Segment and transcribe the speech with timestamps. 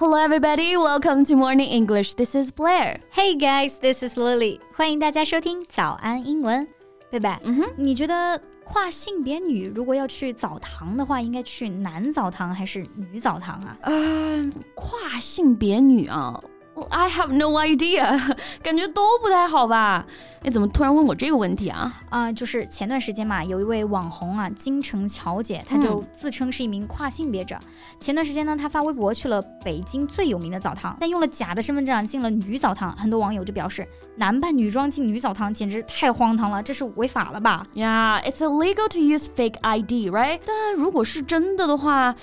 [0.00, 0.76] Hello, everybody.
[0.76, 2.14] Welcome to Morning English.
[2.14, 3.00] This is Blair.
[3.10, 4.60] Hey guys, this is Lily.
[4.74, 6.66] 欢迎大家收听早安英文。
[7.10, 13.76] 贝贝，嗯哼，你觉得跨性别女如果要去澡堂的话，应该去男澡堂还是女澡堂啊？
[13.82, 16.42] 呃，跨性别女啊。
[16.89, 20.05] I have no idea， 感觉都不太好吧？
[20.43, 22.01] 哎，怎么突然问我这个问题啊？
[22.09, 27.59] 啊，就是前段时间嘛，有一位网红啊，金城乔姐，她就自称是一名跨性别者。
[27.99, 32.95] 前段时间呢，她发微博去了北京最有名的澡堂，但用了假的身份证进了女澡堂。
[32.95, 40.39] 很多网友就表示，男扮女装进女澡堂简直太荒唐了，这是违法了吧？Yeah，it's illegal to use fake ID，right？
[40.45, 42.15] 但如果是真的的话。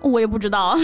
[0.00, 0.76] 我也不知道，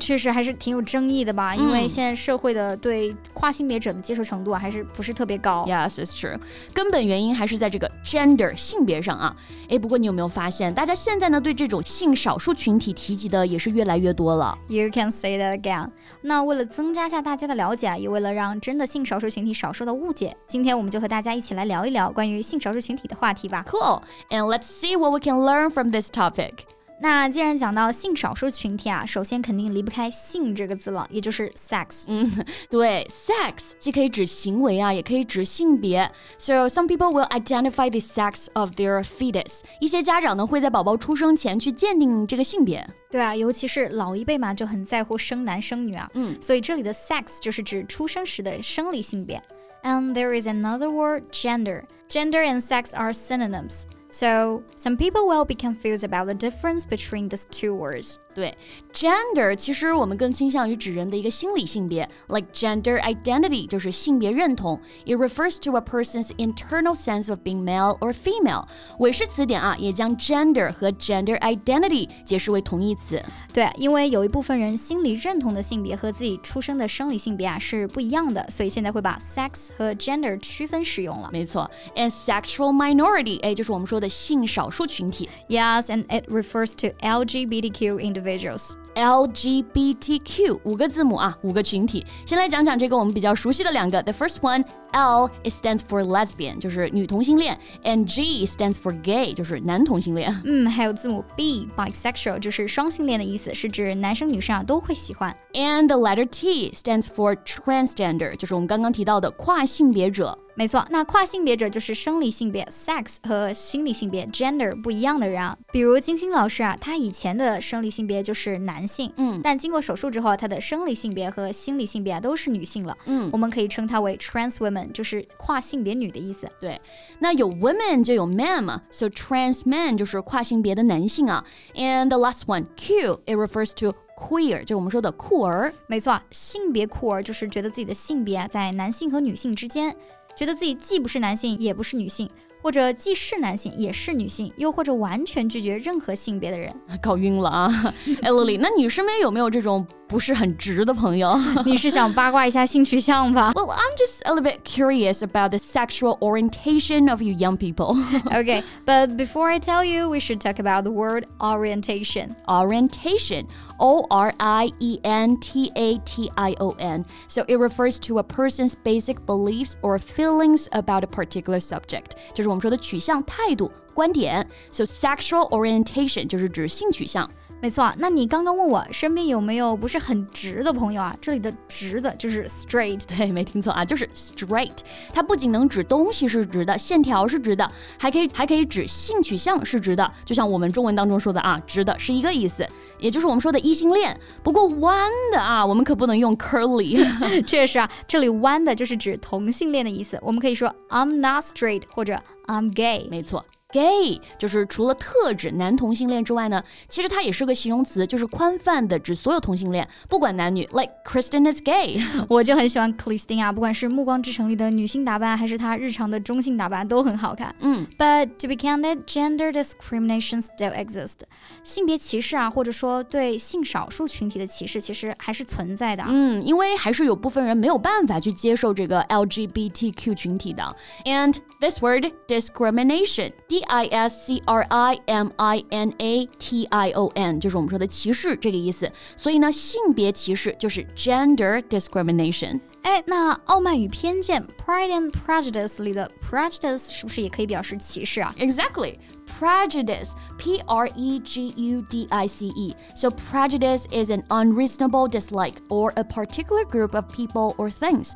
[0.00, 1.54] 确实还是挺有争议的吧？
[1.54, 5.64] 因为现在社会的对跨性别者的接受程度啊，还是不是特别高。
[5.66, 6.38] Yes, it's true。
[6.72, 9.34] 根本原因还是在这个 gender 性别上啊。
[9.68, 14.56] 哎，不过你有没有发现，大家现在呢对这种性少数群体提及的也是越来越多了？
[14.68, 15.90] You can say that again。
[16.22, 23.64] 那为了增加下大家的了解啊，也为了让真的性少数群体少受到误解，今天我们就和大家一起来聊一聊关于性少数群体的话题吧。
[23.68, 24.02] Cool.
[24.30, 26.52] And let's see what we can learn from this topic.
[27.01, 32.03] 那既然讲到性少数群体啊，首先肯定离不开“性”这个字了，也就是 sex。
[32.07, 36.11] 嗯，对，sex 既可以指行为啊，也可以指性别。
[36.37, 39.61] So some people will identify the sex of their fetus。
[39.79, 42.85] 一些家长呢会在宝宝出生前去鉴定这个性别。
[43.09, 46.09] 对啊，尤其是老一辈嘛，就很在乎生男生女啊。
[46.15, 49.41] 嗯，所以这里的 sex 就是指出生时的生理性别。
[49.83, 51.83] And there is another word, gender.
[52.09, 53.83] Gender and sex are synonyms.
[54.09, 58.17] So, some people will be confused about the difference between these two words.
[58.38, 58.52] 对，
[58.92, 64.80] gender 其实我们更倾向于指人的一个心理性别，like gender identity 就是性别认同。
[65.06, 68.66] It refers to a person's internal sense of being male or female。
[68.98, 73.22] 韦氏词典啊，也将 gender 和 gender identity 解释为同义词。
[73.52, 81.30] 对，因为有一部分人心理认同的性别和自己出生的生理性别啊是不一样的，所以现在会把 sex 和 gender 区分使用了。
[81.32, 85.28] 没错，and sexual minority，哎，就是我们说的性少数群体。
[85.48, 88.74] Yes，and it refers to LGBTQ individuals individuals.
[88.94, 92.06] LGBTQ 五个字母啊，五个群体。
[92.24, 94.00] 先来讲讲这个我们比较熟悉的两个。
[94.04, 100.32] The first one L it stands for lesbian，就是女同性恋，and G stands for gay，就是男同性恋。
[100.44, 105.36] 嗯，还有字母 B bisexual，就是双性恋的意思，是指男生女生啊都会喜欢。
[105.54, 110.38] And the letter T stands for transgender，就是我们刚刚提到的跨性别者。
[110.59, 115.57] 没错，那跨性别者就是生理性别 sex 和心理性别 gender 不一样的人啊。
[115.71, 126.45] 比如金星老师啊，他以前的生理性别就是男性，嗯，但经过手术之后，他的生理性别和心理性别都是女性了，嗯，我们可以称他为 trans women，就是跨性别女的意思。
[126.59, 126.77] 对，
[127.19, 131.45] 那有 women 就有 man 嘛，so trans man 就是跨性别的男性啊。
[131.73, 135.73] And the last one Q it refers to queer，就是我们说的酷儿。
[135.87, 139.95] 没错，性别酷儿就是觉得自己的性别啊在男性和女性之间。
[140.39, 142.29] 觉得自己既不是男性，也不是女性，
[142.62, 147.94] 或者既是男性也是女性，又或者完全拒绝任何性别的人，搞晕了啊！
[148.22, 149.86] 哎，乐丽，那你身边有没有这种？
[150.06, 153.52] 不是很直的朋友，你是想八卦一下性取向吧？
[153.54, 157.96] Well, I'm just a little bit curious about the sexual orientation of you young people.
[158.26, 162.36] okay, but before I tell you, we should talk about the word orientation.
[162.46, 163.46] Orientation,
[163.78, 167.04] O R I E N T A T I O N.
[167.26, 172.10] So it refers to a person's basic beliefs or feelings about a particular subject.
[172.34, 174.45] 就是 我们说的取向、态度、观点。
[174.71, 177.29] So sexual orientation 就是指性取向。
[177.61, 181.13] 没错，那你刚刚问我身边有没有不是很直的朋友啊？
[181.19, 184.77] 这里的直的就是 straight，对，没听错啊，就是 straight。
[185.13, 190.09] 它不仅能指东西是直的，线条是直的，还可以还可以指性取向是直的。
[190.23, 192.65] 就像我们中文当中说的啊，直的是一个意思，
[192.97, 194.17] 也就是我们说的异性恋。
[194.41, 197.05] 不过弯的啊，我们可不能用 curly。
[197.43, 200.17] 确实啊，这里弯的就是指同性恋的意思。
[200.21, 202.17] 我们可以说 I'm not straight 或者
[202.49, 203.07] I'm gay。
[203.11, 203.45] 没错。
[203.72, 210.64] Gay 就是除了特指男同性恋之外呢，其实它也是个形容词，就是宽泛的指所有同性恋，不管男女。
[210.66, 217.52] Like Kristen is gay，我就很喜欢 Kristen 啊，不管是《暮光之城》里的女性打扮，还是她日常的中性打扮，都很好看。
[217.58, 221.22] 嗯，But to be candid, gender discrimination still exists。
[221.64, 226.04] 性别歧视啊，或者说对性少数群体的歧视，其实还是存在的。
[226.06, 230.76] 嗯，因为还是有部分人没有办法去接受这个 LGBTQ 群体的。
[231.04, 233.32] And this word discrimination。
[233.58, 238.90] D I S C R I M I N A T I O N，就是我们说的歧视这个意思。
[239.16, 242.60] 所以呢，性别歧视就是 gender discrimination。
[242.88, 248.34] 哎，那《傲慢与偏见》（Pride and Prejudice） 里的 prejudice 是不是也可以表示歧视啊？
[248.38, 248.98] Exactly
[249.40, 252.74] prejudice, P R E G U D I C E.
[252.94, 258.12] So, prejudice is an unreasonable dislike or a particular group of people or things.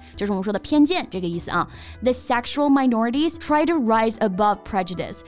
[2.03, 5.25] The sexual minorities try to rise above prejudice.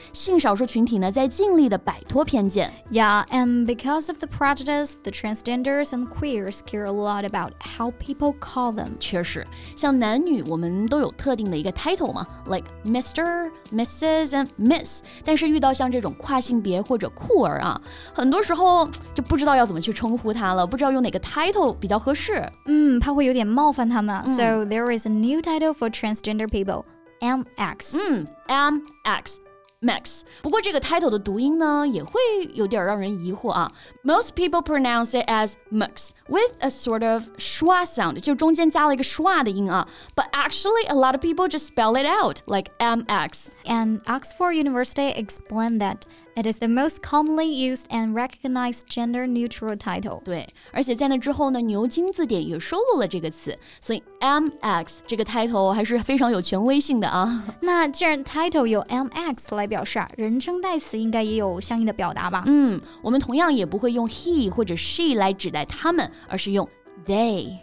[2.90, 7.92] Yeah, and because of the prejudice, the transgenders and queers care a lot about how
[7.98, 8.96] people call them.
[9.00, 9.33] 确实，
[9.76, 14.30] 像男女我们都有特定的一个 title 嘛，like Mr., Mrs.
[14.30, 15.02] and Miss。
[15.24, 17.80] 但是遇到像像这种跨性别或者酷儿啊，
[18.12, 22.46] 很多时候就不知道要怎么去称呼他了，不知道用哪个 title 比较合适。
[22.66, 24.14] 嗯，怕会有点冒犯他们。
[24.26, 26.84] 嗯、so there is a new title for transgender people.
[27.20, 27.98] MX。
[27.98, 29.43] 嗯，MX。
[29.84, 32.12] Max，不过这个 title 的读音呢，也会
[32.52, 33.72] 有点让人疑惑啊。
[34.02, 39.88] Most people pronounce it as Max with a sort of schwa sound，就中间加了一个 schwa 的音啊。
[40.14, 43.52] But actually, a lot of people just spell it out like MX.
[43.64, 46.02] And Oxford University explained that
[46.34, 50.22] it is the most commonly used and recognized gender-neutral title.
[50.22, 57.44] 对，而且在那之后呢，牛津字典也收录了这个词，所以 MX 这个 title 还是非常有权威性的啊。
[57.60, 62.44] 那既然 title 有 MX 来表示啊，人称代词应该也有相应的表达吧？
[62.46, 66.68] 嗯，我们同样也不会用 he 或者 she 来指代他们，而是用
[67.04, 67.56] they。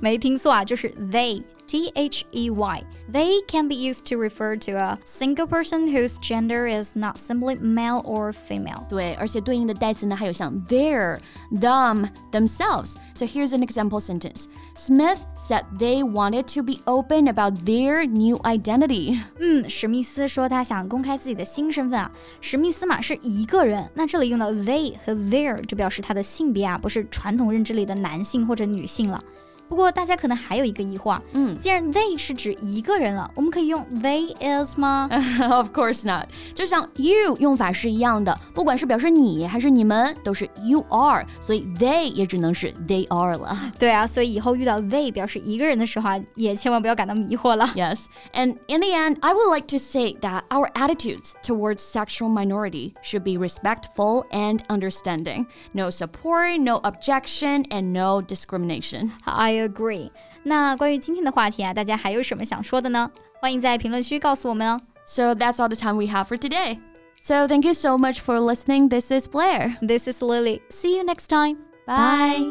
[0.00, 1.42] 没听错啊，就是 they。
[1.66, 2.82] T H E Y.
[3.12, 7.56] They can be used to refer to a single person whose gender is not simply
[7.60, 8.86] male or female.
[8.88, 11.18] 对，而且对应的代词呢，还有像 their,
[11.52, 12.94] them, themselves.
[13.14, 14.46] So here's an example sentence.
[14.76, 19.20] Smith said they wanted to be open about their new identity.
[19.38, 22.10] 嗯，史密斯说他想公开自己的新身份啊。
[22.40, 29.22] 史密斯嘛是一个人，那这里用到 they 和 their 就表示他的性别啊，不是传统认知里的男性或者女性了。
[29.68, 35.08] 不过大家可能还有一个疑惑，嗯，既然 they 是指一个人了，我们可以用 they is 吗？
[35.48, 36.26] Of course not。
[36.56, 43.56] 就像 you 用法是一样的，不管是表示你还是你们，都是 you are，所以 they 也只能是 they are 了。
[43.78, 47.64] 对啊，所以以后遇到 they 表示一个人的时候啊，也千万不要感到迷惑了。
[47.76, 52.94] Yes, and in the end, I would like to say that our attitudes towards sexual minority
[53.04, 55.46] should be respectful and understanding.
[55.74, 59.12] No support, no objection, and no discrimination.
[59.54, 60.10] I agree。
[60.42, 63.10] 那关于今天的话题啊，大家还有什么想说的呢？
[63.40, 64.80] 欢迎在评论区告诉我们哦。
[65.06, 66.78] So that's all the time we have for today.
[67.20, 68.88] So thank you so much for listening.
[68.88, 69.76] This is Blair.
[69.80, 70.62] This is Lily.
[70.70, 71.58] See you next time.
[71.86, 72.50] Bye.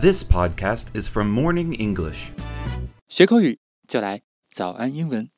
[0.00, 2.30] This podcast is from Morning English.
[3.08, 3.58] 学口语
[3.88, 5.34] 就来早安英文。